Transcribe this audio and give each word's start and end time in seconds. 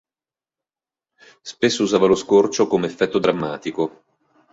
Spesso 1.43 1.83
usava 1.83 2.07
lo 2.07 2.15
scorcio 2.15 2.65
come 2.65 2.87
effetto 2.87 3.19
drammatico. 3.19 4.01